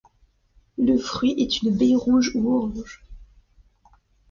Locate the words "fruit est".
0.97-1.61